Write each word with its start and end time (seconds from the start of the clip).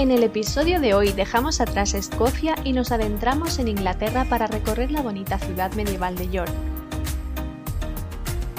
En 0.00 0.10
el 0.10 0.22
episodio 0.22 0.80
de 0.80 0.94
hoy 0.94 1.12
dejamos 1.12 1.60
atrás 1.60 1.92
Escocia 1.92 2.54
y 2.64 2.72
nos 2.72 2.90
adentramos 2.90 3.58
en 3.58 3.68
Inglaterra 3.68 4.24
para 4.24 4.46
recorrer 4.46 4.90
la 4.90 5.02
bonita 5.02 5.38
ciudad 5.38 5.74
medieval 5.74 6.16
de 6.16 6.30
York. 6.30 6.50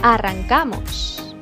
¡Arrancamos! 0.04 1.35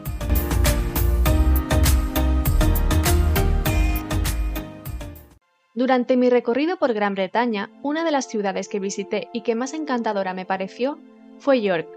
Durante 5.74 6.16
mi 6.16 6.30
recorrido 6.30 6.78
por 6.78 6.94
Gran 6.94 7.14
Bretaña, 7.14 7.70
una 7.84 8.06
de 8.06 8.12
las 8.12 8.30
ciudades 8.30 8.70
que 8.70 8.80
visité 8.80 9.28
y 9.34 9.42
que 9.42 9.56
más 9.56 9.74
encantadora 9.74 10.34
me 10.34 10.46
pareció 10.46 10.98
fue 11.40 11.62
York, 11.62 11.90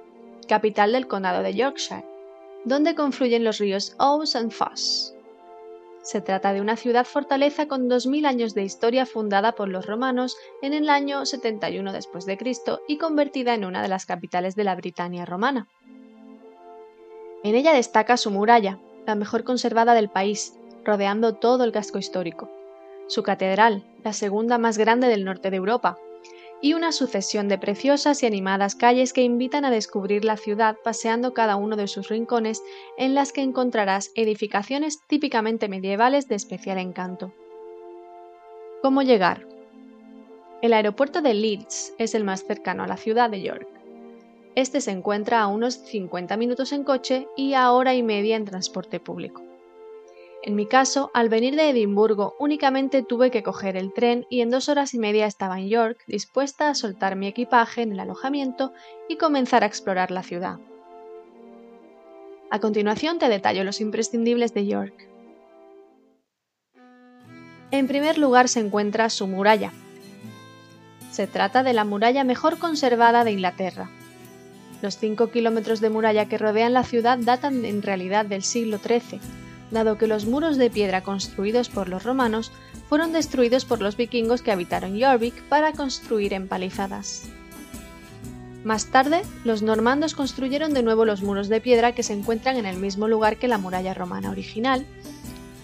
capital 0.48 0.90
del 0.90 1.06
condado 1.06 1.44
de 1.44 1.54
Yorkshire, 1.54 2.04
donde 2.64 2.96
confluyen 2.96 3.44
los 3.44 3.58
ríos 3.58 3.94
Ouse 4.00 4.36
y 4.44 4.50
Foss. 4.50 5.14
Se 6.02 6.20
trata 6.20 6.52
de 6.52 6.60
una 6.60 6.76
ciudad-fortaleza 6.76 7.68
con 7.68 7.88
2.000 7.88 8.26
años 8.26 8.54
de 8.54 8.64
historia 8.64 9.06
fundada 9.06 9.52
por 9.52 9.68
los 9.68 9.86
romanos 9.86 10.36
en 10.60 10.72
el 10.72 10.90
año 10.90 11.24
71 11.24 11.92
después 11.92 12.26
de 12.26 12.36
Cristo 12.36 12.80
y 12.88 12.98
convertida 12.98 13.54
en 13.54 13.64
una 13.64 13.82
de 13.82 13.88
las 13.88 14.04
capitales 14.04 14.56
de 14.56 14.64
la 14.64 14.74
Britania 14.74 15.24
romana. 15.24 15.68
En 17.44 17.54
ella 17.54 17.72
destaca 17.72 18.16
su 18.16 18.32
muralla, 18.32 18.80
la 19.06 19.14
mejor 19.14 19.44
conservada 19.44 19.94
del 19.94 20.08
país, 20.08 20.54
rodeando 20.84 21.34
todo 21.34 21.62
el 21.62 21.70
casco 21.70 21.98
histórico, 21.98 22.50
su 23.06 23.22
catedral, 23.22 23.84
la 24.02 24.12
segunda 24.12 24.58
más 24.58 24.78
grande 24.78 25.06
del 25.06 25.24
norte 25.24 25.50
de 25.50 25.56
Europa, 25.56 25.98
y 26.62 26.74
una 26.74 26.92
sucesión 26.92 27.48
de 27.48 27.58
preciosas 27.58 28.22
y 28.22 28.26
animadas 28.26 28.76
calles 28.76 29.12
que 29.12 29.22
invitan 29.22 29.64
a 29.64 29.70
descubrir 29.70 30.24
la 30.24 30.36
ciudad 30.36 30.76
paseando 30.82 31.34
cada 31.34 31.56
uno 31.56 31.76
de 31.76 31.88
sus 31.88 32.08
rincones 32.08 32.62
en 32.96 33.14
las 33.14 33.32
que 33.32 33.42
encontrarás 33.42 34.12
edificaciones 34.14 35.00
típicamente 35.06 35.68
medievales 35.68 36.28
de 36.28 36.36
especial 36.36 36.78
encanto. 36.78 37.34
¿Cómo 38.80 39.02
llegar? 39.02 39.46
El 40.62 40.72
aeropuerto 40.72 41.20
de 41.20 41.34
Leeds 41.34 41.94
es 41.98 42.14
el 42.14 42.22
más 42.22 42.44
cercano 42.44 42.84
a 42.84 42.86
la 42.86 42.96
ciudad 42.96 43.28
de 43.28 43.42
York. 43.42 43.66
Este 44.54 44.80
se 44.80 44.92
encuentra 44.92 45.40
a 45.40 45.48
unos 45.48 45.74
50 45.74 46.36
minutos 46.36 46.72
en 46.72 46.84
coche 46.84 47.26
y 47.36 47.54
a 47.54 47.72
hora 47.72 47.94
y 47.94 48.04
media 48.04 48.36
en 48.36 48.44
transporte 48.44 49.00
público. 49.00 49.42
En 50.44 50.56
mi 50.56 50.66
caso, 50.66 51.12
al 51.14 51.28
venir 51.28 51.54
de 51.54 51.70
Edimburgo 51.70 52.34
únicamente 52.40 53.04
tuve 53.04 53.30
que 53.30 53.44
coger 53.44 53.76
el 53.76 53.92
tren 53.92 54.26
y 54.28 54.40
en 54.40 54.50
dos 54.50 54.68
horas 54.68 54.92
y 54.92 54.98
media 54.98 55.26
estaba 55.26 55.60
en 55.60 55.68
York, 55.68 56.02
dispuesta 56.08 56.68
a 56.68 56.74
soltar 56.74 57.14
mi 57.14 57.28
equipaje 57.28 57.82
en 57.82 57.92
el 57.92 58.00
alojamiento 58.00 58.72
y 59.08 59.18
comenzar 59.18 59.62
a 59.62 59.66
explorar 59.66 60.10
la 60.10 60.24
ciudad. 60.24 60.58
A 62.50 62.58
continuación 62.58 63.20
te 63.20 63.28
detallo 63.28 63.62
los 63.62 63.80
imprescindibles 63.80 64.52
de 64.52 64.66
York. 64.66 65.08
En 67.70 67.86
primer 67.86 68.18
lugar 68.18 68.48
se 68.48 68.58
encuentra 68.58 69.10
su 69.10 69.28
muralla. 69.28 69.72
Se 71.12 71.28
trata 71.28 71.62
de 71.62 71.72
la 71.72 71.84
muralla 71.84 72.24
mejor 72.24 72.58
conservada 72.58 73.22
de 73.22 73.30
Inglaterra. 73.30 73.90
Los 74.82 74.96
5 74.96 75.30
kilómetros 75.30 75.80
de 75.80 75.90
muralla 75.90 76.28
que 76.28 76.36
rodean 76.36 76.72
la 76.72 76.82
ciudad 76.82 77.16
datan 77.18 77.64
en 77.64 77.80
realidad 77.80 78.26
del 78.26 78.42
siglo 78.42 78.78
XIII 78.78 79.20
dado 79.72 79.98
que 79.98 80.06
los 80.06 80.26
muros 80.26 80.56
de 80.56 80.70
piedra 80.70 81.02
construidos 81.02 81.68
por 81.68 81.88
los 81.88 82.04
romanos 82.04 82.52
fueron 82.88 83.12
destruidos 83.12 83.64
por 83.64 83.80
los 83.80 83.96
vikingos 83.96 84.42
que 84.42 84.52
habitaron 84.52 85.00
Jorvik 85.00 85.42
para 85.48 85.72
construir 85.72 86.34
empalizadas. 86.34 87.24
Más 88.64 88.86
tarde, 88.86 89.22
los 89.44 89.62
normandos 89.62 90.14
construyeron 90.14 90.72
de 90.72 90.84
nuevo 90.84 91.04
los 91.04 91.22
muros 91.22 91.48
de 91.48 91.60
piedra 91.60 91.94
que 91.94 92.04
se 92.04 92.12
encuentran 92.12 92.56
en 92.56 92.66
el 92.66 92.76
mismo 92.76 93.08
lugar 93.08 93.38
que 93.38 93.48
la 93.48 93.58
muralla 93.58 93.94
romana 93.94 94.30
original, 94.30 94.86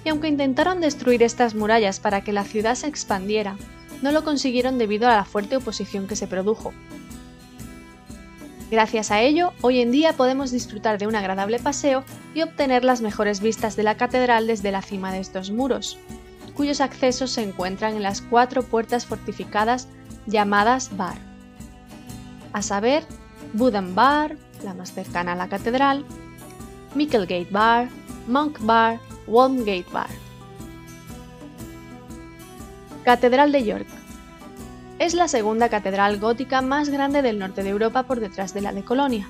y 0.05 0.09
aunque 0.09 0.29
intentaron 0.29 0.81
destruir 0.81 1.23
estas 1.23 1.55
murallas 1.55 2.01
para 2.01 2.23
que 2.23 2.33
la 2.33 2.45
ciudad 2.45 2.75
se 2.75 2.89
expandiera, 2.89 3.57
no 4.03 4.11
lo 4.11 4.25
consiguieron 4.25 4.79
debido 4.79 5.09
a 5.09 5.15
la 5.15 5.25
fuerte 5.25 5.57
oposición 5.57 6.07
que 6.07 6.17
se 6.17 6.27
produjo, 6.27 6.73
Gracias 8.71 9.11
a 9.11 9.23
ello, 9.23 9.55
hoy 9.63 9.81
en 9.81 9.91
día 9.91 10.13
podemos 10.13 10.51
disfrutar 10.51 10.99
de 10.99 11.07
un 11.07 11.17
agradable 11.17 11.59
paseo 11.59 12.05
y 12.35 12.43
obtener 12.43 12.85
las 12.85 13.01
mejores 13.01 13.41
vistas 13.41 13.77
de 13.77 13.83
la 13.83 13.97
catedral 13.97 14.47
desde 14.47 14.73
la 14.73 14.83
cima 14.83 15.11
de 15.11 15.21
estos 15.21 15.51
muros, 15.51 15.99
cuyos 16.55 16.83
accesos 16.83 17.31
se 17.31 17.43
encuentran 17.43 17.97
en 17.97 18.03
las 18.03 18.21
cuatro 18.21 18.63
puertas 18.63 19.07
fortificadas 19.07 19.89
llamadas 20.27 20.95
Bar, 20.99 21.17
a 22.53 22.61
saber, 22.61 23.05
Budan 23.55 23.95
Bar, 23.95 24.37
la 24.63 24.75
más 24.75 24.93
cercana 24.93 25.33
a 25.33 25.37
la 25.37 25.49
catedral, 25.49 26.05
Micklegate 26.95 27.49
Bar, 27.51 27.89
Monk 28.27 28.59
Bar, 28.61 29.01
Walmgate 29.27 29.87
Bar. 29.91 30.11
Catedral 33.03 33.51
de 33.51 33.65
York 33.65 33.87
es 34.99 35.15
la 35.15 35.29
segunda 35.29 35.69
catedral 35.69 36.19
gótica 36.19 36.61
más 36.61 36.89
grande 36.89 37.23
del 37.23 37.39
norte 37.39 37.63
de 37.63 37.71
Europa 37.71 38.03
por 38.03 38.21
detrás 38.21 38.53
de 38.53 38.61
la 38.61 38.73
de 38.73 38.85
Colonia. 38.85 39.29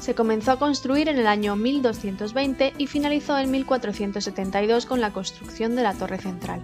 Se 0.00 0.16
comenzó 0.16 0.50
a 0.52 0.58
construir 0.58 1.08
en 1.08 1.18
el 1.18 1.28
año 1.28 1.54
1220 1.54 2.74
y 2.76 2.86
finalizó 2.88 3.38
en 3.38 3.52
1472 3.52 4.86
con 4.86 5.00
la 5.00 5.12
construcción 5.12 5.76
de 5.76 5.84
la 5.84 5.94
torre 5.94 6.18
central. 6.18 6.60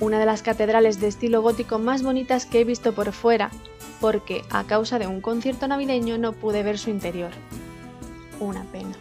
Una 0.00 0.18
de 0.18 0.26
las 0.26 0.42
catedrales 0.42 0.98
de 0.98 1.06
estilo 1.06 1.42
gótico 1.42 1.78
más 1.78 2.02
bonitas 2.02 2.46
que 2.46 2.60
he 2.60 2.64
visto 2.64 2.94
por 2.94 3.12
fuera, 3.12 3.50
porque 4.00 4.42
a 4.50 4.64
causa 4.64 4.98
de 4.98 5.06
un 5.06 5.20
concierto 5.20 5.68
navideño 5.68 6.18
no 6.18 6.32
pude 6.32 6.64
ver 6.64 6.78
su 6.78 6.90
interior. 6.90 7.30
Una 8.40 8.64
pena. 8.64 8.96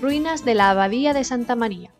Ruinas 0.00 0.44
de 0.44 0.54
la 0.54 0.70
Abadía 0.70 1.12
de 1.12 1.24
Santa 1.24 1.56
María. 1.56 1.92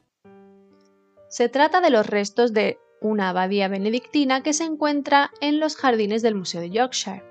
Se 1.28 1.48
trata 1.48 1.80
de 1.80 1.90
los 1.90 2.06
restos 2.06 2.52
de 2.52 2.78
una 3.00 3.30
abadía 3.30 3.68
benedictina 3.68 4.42
que 4.42 4.52
se 4.52 4.64
encuentra 4.64 5.30
en 5.40 5.58
los 5.58 5.76
jardines 5.76 6.22
del 6.22 6.34
Museo 6.34 6.60
de 6.60 6.70
Yorkshire. 6.70 7.24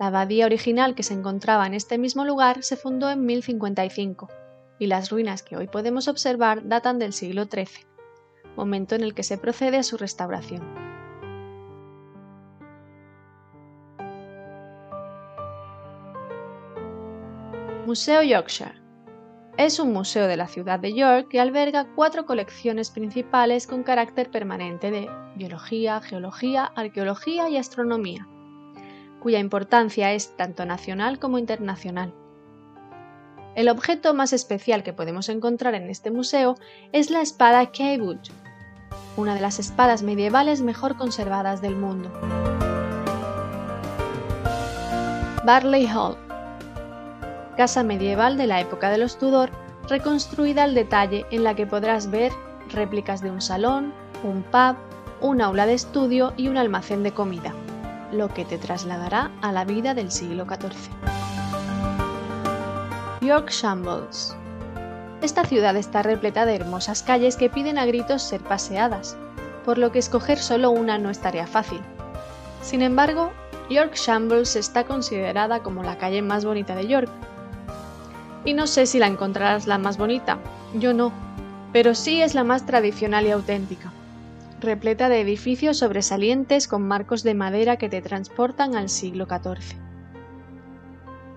La 0.00 0.08
abadía 0.08 0.46
original 0.46 0.94
que 0.94 1.04
se 1.04 1.14
encontraba 1.14 1.66
en 1.66 1.74
este 1.74 1.96
mismo 1.96 2.24
lugar 2.24 2.62
se 2.62 2.76
fundó 2.76 3.10
en 3.10 3.24
1055 3.24 4.28
y 4.80 4.86
las 4.86 5.10
ruinas 5.10 5.42
que 5.42 5.56
hoy 5.56 5.68
podemos 5.68 6.08
observar 6.08 6.66
datan 6.66 6.98
del 6.98 7.12
siglo 7.12 7.44
XIII, 7.44 7.86
momento 8.56 8.94
en 8.94 9.02
el 9.02 9.14
que 9.14 9.22
se 9.22 9.38
procede 9.38 9.78
a 9.78 9.82
su 9.82 9.96
restauración. 9.96 10.62
Museo 17.86 18.22
Yorkshire 18.22 18.87
es 19.58 19.80
un 19.80 19.92
museo 19.92 20.28
de 20.28 20.36
la 20.36 20.46
ciudad 20.46 20.78
de 20.78 20.94
York 20.94 21.26
que 21.28 21.40
alberga 21.40 21.88
cuatro 21.96 22.26
colecciones 22.26 22.90
principales 22.90 23.66
con 23.66 23.82
carácter 23.82 24.30
permanente 24.30 24.92
de 24.92 25.10
biología, 25.34 26.00
geología, 26.00 26.64
arqueología 26.76 27.48
y 27.48 27.56
astronomía, 27.56 28.28
cuya 29.20 29.40
importancia 29.40 30.12
es 30.12 30.36
tanto 30.36 30.64
nacional 30.64 31.18
como 31.18 31.38
internacional. 31.38 32.14
El 33.56 33.68
objeto 33.68 34.14
más 34.14 34.32
especial 34.32 34.84
que 34.84 34.92
podemos 34.92 35.28
encontrar 35.28 35.74
en 35.74 35.90
este 35.90 36.12
museo 36.12 36.54
es 36.92 37.10
la 37.10 37.20
espada 37.20 37.72
Kaywood, 37.72 38.18
una 39.16 39.34
de 39.34 39.40
las 39.40 39.58
espadas 39.58 40.04
medievales 40.04 40.60
mejor 40.60 40.96
conservadas 40.96 41.60
del 41.60 41.74
mundo. 41.74 42.12
Barley 45.44 45.88
Hall 45.88 46.27
casa 47.58 47.82
medieval 47.82 48.36
de 48.36 48.46
la 48.46 48.60
época 48.60 48.88
de 48.88 48.98
los 48.98 49.18
Tudor, 49.18 49.50
reconstruida 49.88 50.62
al 50.62 50.76
detalle 50.76 51.26
en 51.32 51.42
la 51.42 51.56
que 51.56 51.66
podrás 51.66 52.08
ver 52.08 52.30
réplicas 52.70 53.20
de 53.20 53.32
un 53.32 53.40
salón, 53.40 53.92
un 54.22 54.44
pub, 54.44 54.76
un 55.20 55.40
aula 55.40 55.66
de 55.66 55.74
estudio 55.74 56.32
y 56.36 56.46
un 56.46 56.56
almacén 56.56 57.02
de 57.02 57.10
comida, 57.10 57.52
lo 58.12 58.28
que 58.28 58.44
te 58.44 58.58
trasladará 58.58 59.32
a 59.42 59.50
la 59.50 59.64
vida 59.64 59.92
del 59.92 60.12
siglo 60.12 60.44
XIV. 60.44 60.88
York 63.22 63.50
Shambles. 63.50 64.36
Esta 65.20 65.44
ciudad 65.44 65.74
está 65.74 66.04
repleta 66.04 66.46
de 66.46 66.54
hermosas 66.54 67.02
calles 67.02 67.34
que 67.34 67.50
piden 67.50 67.76
a 67.76 67.86
gritos 67.86 68.22
ser 68.22 68.40
paseadas, 68.40 69.16
por 69.64 69.78
lo 69.78 69.90
que 69.90 69.98
escoger 69.98 70.38
solo 70.38 70.70
una 70.70 70.96
no 70.98 71.10
es 71.10 71.18
tarea 71.18 71.48
fácil. 71.48 71.80
Sin 72.62 72.82
embargo, 72.82 73.32
York 73.68 73.96
Shambles 73.96 74.54
está 74.54 74.84
considerada 74.84 75.64
como 75.64 75.82
la 75.82 75.98
calle 75.98 76.22
más 76.22 76.44
bonita 76.44 76.76
de 76.76 76.86
York, 76.86 77.10
y 78.48 78.54
no 78.54 78.66
sé 78.66 78.86
si 78.86 78.98
la 78.98 79.06
encontrarás 79.06 79.66
la 79.66 79.76
más 79.76 79.98
bonita, 79.98 80.38
yo 80.72 80.94
no, 80.94 81.12
pero 81.70 81.94
sí 81.94 82.22
es 82.22 82.34
la 82.34 82.44
más 82.44 82.64
tradicional 82.64 83.26
y 83.26 83.30
auténtica. 83.30 83.92
repleta 84.58 85.10
de 85.10 85.20
edificios 85.20 85.76
sobresalientes 85.76 86.66
con 86.66 86.82
marcos 86.82 87.22
de 87.22 87.34
madera 87.34 87.76
que 87.76 87.90
te 87.90 88.00
transportan 88.00 88.74
al 88.74 88.88
siglo 88.88 89.26
XIV. 89.26 89.76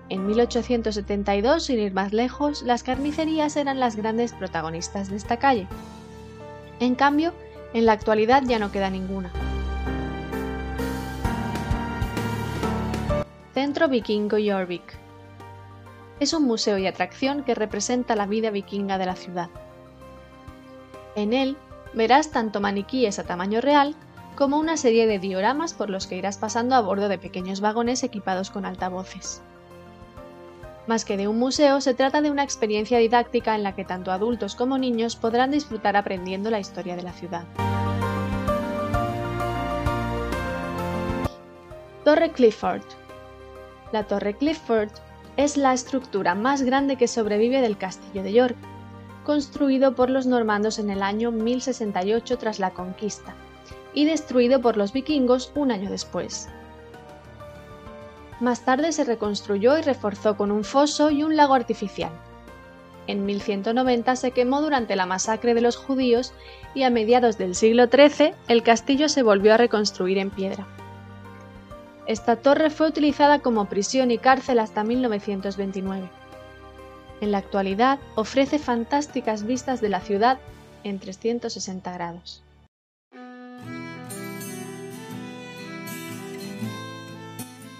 En 0.08 0.26
1872, 0.26 1.64
sin 1.64 1.80
ir 1.80 1.92
más 1.92 2.14
lejos, 2.14 2.62
las 2.62 2.82
carnicerías 2.82 3.56
eran 3.56 3.78
las 3.78 3.94
grandes 3.94 4.32
protagonistas 4.32 5.10
de 5.10 5.16
esta 5.16 5.36
calle. 5.36 5.68
En 6.80 6.94
cambio, 6.94 7.34
en 7.74 7.84
la 7.84 7.92
actualidad 7.92 8.42
ya 8.44 8.58
no 8.58 8.72
queda 8.72 8.88
ninguna. 8.88 9.30
Centro 13.52 13.86
Vikingo 13.86 14.38
Jorvik. 14.42 15.02
Es 16.22 16.32
un 16.34 16.44
museo 16.44 16.78
y 16.78 16.86
atracción 16.86 17.42
que 17.42 17.56
representa 17.56 18.14
la 18.14 18.26
vida 18.26 18.50
vikinga 18.50 18.96
de 18.96 19.06
la 19.06 19.16
ciudad. 19.16 19.48
En 21.16 21.32
él 21.32 21.56
verás 21.94 22.30
tanto 22.30 22.60
maniquíes 22.60 23.18
a 23.18 23.24
tamaño 23.24 23.60
real 23.60 23.96
como 24.36 24.56
una 24.56 24.76
serie 24.76 25.08
de 25.08 25.18
dioramas 25.18 25.74
por 25.74 25.90
los 25.90 26.06
que 26.06 26.14
irás 26.14 26.38
pasando 26.38 26.76
a 26.76 26.80
bordo 26.80 27.08
de 27.08 27.18
pequeños 27.18 27.60
vagones 27.60 28.04
equipados 28.04 28.52
con 28.52 28.64
altavoces. 28.64 29.42
Más 30.86 31.04
que 31.04 31.16
de 31.16 31.26
un 31.26 31.40
museo, 31.40 31.80
se 31.80 31.92
trata 31.92 32.22
de 32.22 32.30
una 32.30 32.44
experiencia 32.44 32.98
didáctica 32.98 33.56
en 33.56 33.64
la 33.64 33.74
que 33.74 33.84
tanto 33.84 34.12
adultos 34.12 34.54
como 34.54 34.78
niños 34.78 35.16
podrán 35.16 35.50
disfrutar 35.50 35.96
aprendiendo 35.96 36.50
la 36.50 36.60
historia 36.60 36.94
de 36.94 37.02
la 37.02 37.12
ciudad. 37.14 37.42
Torre 42.04 42.30
Clifford. 42.30 42.84
La 43.90 44.04
Torre 44.04 44.34
Clifford 44.34 44.92
es 45.36 45.56
la 45.56 45.72
estructura 45.72 46.34
más 46.34 46.62
grande 46.62 46.96
que 46.96 47.08
sobrevive 47.08 47.60
del 47.60 47.78
castillo 47.78 48.22
de 48.22 48.32
York, 48.32 48.56
construido 49.24 49.94
por 49.94 50.10
los 50.10 50.26
normandos 50.26 50.78
en 50.78 50.90
el 50.90 51.02
año 51.02 51.30
1068 51.30 52.38
tras 52.38 52.58
la 52.58 52.70
conquista, 52.70 53.34
y 53.94 54.04
destruido 54.04 54.60
por 54.60 54.76
los 54.76 54.92
vikingos 54.92 55.52
un 55.54 55.70
año 55.70 55.90
después. 55.90 56.48
Más 58.40 58.64
tarde 58.64 58.92
se 58.92 59.04
reconstruyó 59.04 59.78
y 59.78 59.82
reforzó 59.82 60.36
con 60.36 60.50
un 60.50 60.64
foso 60.64 61.10
y 61.10 61.22
un 61.22 61.36
lago 61.36 61.54
artificial. 61.54 62.10
En 63.06 63.24
1190 63.24 64.16
se 64.16 64.30
quemó 64.32 64.60
durante 64.60 64.96
la 64.96 65.06
masacre 65.06 65.54
de 65.54 65.60
los 65.60 65.76
judíos 65.76 66.32
y 66.74 66.82
a 66.82 66.90
mediados 66.90 67.38
del 67.38 67.54
siglo 67.54 67.86
XIII 67.86 68.34
el 68.48 68.62
castillo 68.62 69.08
se 69.08 69.22
volvió 69.22 69.54
a 69.54 69.56
reconstruir 69.56 70.18
en 70.18 70.30
piedra. 70.30 70.66
Esta 72.06 72.36
torre 72.36 72.70
fue 72.70 72.88
utilizada 72.88 73.38
como 73.38 73.66
prisión 73.66 74.10
y 74.10 74.18
cárcel 74.18 74.58
hasta 74.58 74.82
1929. 74.82 76.10
En 77.20 77.30
la 77.30 77.38
actualidad 77.38 78.00
ofrece 78.16 78.58
fantásticas 78.58 79.44
vistas 79.44 79.80
de 79.80 79.88
la 79.88 80.00
ciudad 80.00 80.38
en 80.82 80.98
360 80.98 81.92
grados. 81.92 82.42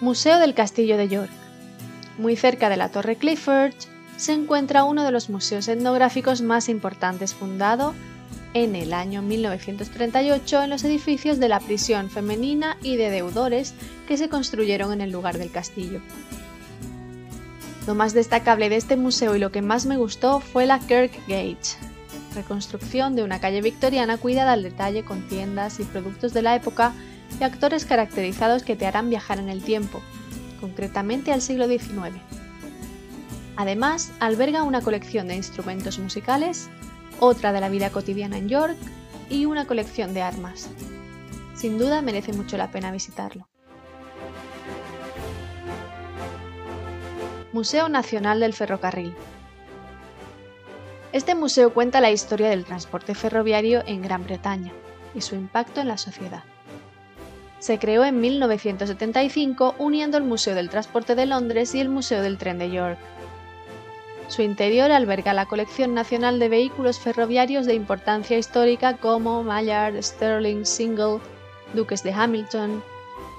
Museo 0.00 0.38
del 0.38 0.54
Castillo 0.54 0.96
de 0.96 1.08
York. 1.08 1.30
Muy 2.18 2.36
cerca 2.36 2.68
de 2.68 2.76
la 2.76 2.90
Torre 2.90 3.16
Clifford 3.16 3.74
se 4.16 4.32
encuentra 4.32 4.84
uno 4.84 5.04
de 5.04 5.10
los 5.10 5.30
museos 5.30 5.66
etnográficos 5.66 6.42
más 6.42 6.68
importantes 6.68 7.34
fundado 7.34 7.94
en 8.54 8.76
el 8.76 8.92
año 8.92 9.22
1938 9.22 10.62
en 10.62 10.70
los 10.70 10.84
edificios 10.84 11.38
de 11.38 11.48
la 11.48 11.60
prisión 11.60 12.10
femenina 12.10 12.76
y 12.82 12.96
de 12.96 13.10
deudores 13.10 13.74
que 14.06 14.16
se 14.16 14.28
construyeron 14.28 14.92
en 14.92 15.00
el 15.00 15.10
lugar 15.10 15.38
del 15.38 15.50
castillo. 15.50 16.00
Lo 17.86 17.94
más 17.94 18.12
destacable 18.12 18.68
de 18.68 18.76
este 18.76 18.96
museo 18.96 19.34
y 19.34 19.38
lo 19.38 19.50
que 19.50 19.62
más 19.62 19.86
me 19.86 19.96
gustó 19.96 20.40
fue 20.40 20.66
la 20.66 20.78
Kirk 20.78 21.12
Gate, 21.26 21.76
reconstrucción 22.34 23.16
de 23.16 23.24
una 23.24 23.40
calle 23.40 23.60
victoriana 23.60 24.18
cuidada 24.18 24.52
al 24.52 24.62
detalle 24.62 25.04
con 25.04 25.26
tiendas 25.28 25.80
y 25.80 25.84
productos 25.84 26.32
de 26.32 26.42
la 26.42 26.54
época 26.54 26.92
y 27.40 27.44
actores 27.44 27.84
caracterizados 27.84 28.62
que 28.62 28.76
te 28.76 28.86
harán 28.86 29.10
viajar 29.10 29.38
en 29.38 29.48
el 29.48 29.62
tiempo, 29.62 30.00
concretamente 30.60 31.32
al 31.32 31.42
siglo 31.42 31.66
XIX. 31.66 32.20
Además, 33.56 34.12
alberga 34.20 34.62
una 34.62 34.80
colección 34.80 35.28
de 35.28 35.36
instrumentos 35.36 35.98
musicales, 35.98 36.68
otra 37.20 37.52
de 37.52 37.60
la 37.60 37.68
vida 37.68 37.90
cotidiana 37.90 38.38
en 38.38 38.48
York 38.48 38.76
y 39.30 39.46
una 39.46 39.66
colección 39.66 40.14
de 40.14 40.22
armas. 40.22 40.68
Sin 41.54 41.78
duda 41.78 42.02
merece 42.02 42.32
mucho 42.32 42.56
la 42.56 42.70
pena 42.70 42.90
visitarlo. 42.90 43.48
Museo 47.52 47.88
Nacional 47.88 48.40
del 48.40 48.54
Ferrocarril. 48.54 49.14
Este 51.12 51.34
museo 51.34 51.74
cuenta 51.74 52.00
la 52.00 52.10
historia 52.10 52.48
del 52.48 52.64
transporte 52.64 53.14
ferroviario 53.14 53.82
en 53.86 54.00
Gran 54.00 54.24
Bretaña 54.24 54.72
y 55.14 55.20
su 55.20 55.34
impacto 55.34 55.82
en 55.82 55.88
la 55.88 55.98
sociedad. 55.98 56.44
Se 57.58 57.78
creó 57.78 58.04
en 58.04 58.20
1975 58.20 59.74
uniendo 59.78 60.16
el 60.16 60.24
Museo 60.24 60.54
del 60.54 60.70
Transporte 60.70 61.14
de 61.14 61.26
Londres 61.26 61.74
y 61.74 61.80
el 61.80 61.90
Museo 61.90 62.22
del 62.22 62.38
Tren 62.38 62.58
de 62.58 62.70
York. 62.70 62.98
Su 64.28 64.42
interior 64.42 64.90
alberga 64.90 65.34
la 65.34 65.46
colección 65.46 65.94
nacional 65.94 66.38
de 66.38 66.48
vehículos 66.48 66.98
ferroviarios 66.98 67.66
de 67.66 67.74
importancia 67.74 68.38
histórica 68.38 68.96
como 68.96 69.42
Maillard, 69.42 70.02
Sterling, 70.02 70.64
Single, 70.64 71.18
Duques 71.74 72.02
de 72.02 72.12
Hamilton 72.12 72.82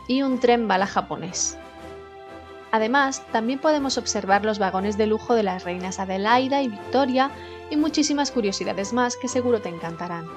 y 0.08 0.22
un 0.22 0.40
tren 0.40 0.68
bala 0.68 0.86
japonés. 0.86 1.58
Además, 2.72 3.24
también 3.32 3.60
podemos 3.60 3.98
observar 3.98 4.44
los 4.44 4.60
vagones 4.60 4.98
de 4.98 5.08
lujo 5.08 5.36
de 5.36 5.44
las 5.44 5.64
reinas 5.64 6.00
Adelaida 6.00 6.62
y 6.62 6.70
Victoria 6.70 7.32
y 7.70 7.76
muchísimas 7.78 8.32
curiosidades 8.32 8.94
más 8.94 9.16
que 9.16 9.28
seguro 9.28 9.62
te 9.62 9.70
encantarán. 9.70 10.28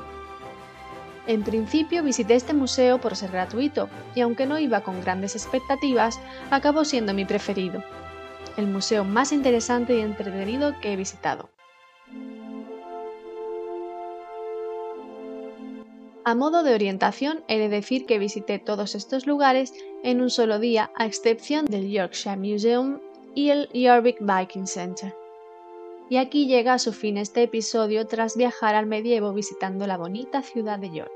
En 1.27 1.43
principio 1.43 2.03
visité 2.03 2.35
este 2.35 2.53
museo 2.53 3.01
por 3.01 3.17
ser 3.17 3.33
gratuito 3.33 3.89
y 4.15 4.21
aunque 4.21 4.47
no 4.47 4.59
iba 4.59 4.83
con 4.83 5.01
grandes 5.01 5.35
expectativas, 5.35 6.21
acabó 6.51 6.85
siendo 6.85 7.15
mi 7.15 7.25
preferido, 7.25 7.83
el 8.57 8.67
museo 8.67 9.05
más 9.05 9.33
interesante 9.33 9.97
y 9.97 10.01
entretenido 10.01 10.75
que 10.81 10.93
he 10.93 10.97
visitado. 10.97 11.51
A 16.25 16.35
modo 16.35 16.65
de 16.65 16.75
orientación, 16.75 17.45
he 17.47 17.59
de 17.59 17.69
decir 17.69 18.05
que 18.05 18.19
visité 18.19 18.59
todos 18.59 18.97
estos 18.97 19.29
lugares 19.29 19.73
en 20.03 20.21
un 20.21 20.29
solo 20.29 20.59
día, 20.59 20.91
a 20.97 21.07
excepción 21.07 21.67
del 21.67 21.89
Yorkshire 21.89 22.37
Museum 22.37 22.99
y 23.37 23.51
el 23.51 23.69
York 23.73 24.17
Viking 24.19 24.67
Center. 24.67 25.15
Y 26.11 26.17
aquí 26.17 26.47
llega 26.47 26.75
a 26.75 26.79
su 26.81 26.93
fin 26.93 27.17
este 27.17 27.45
episodio 27.45 28.09
tras 28.09 28.37
viajar 28.37 28.75
al 28.75 28.87
medievo 28.87 29.33
visitando 29.33 29.87
la 29.87 29.97
bonita 29.97 30.43
ciudad 30.43 30.81
de 30.81 30.91
York. 30.91 31.16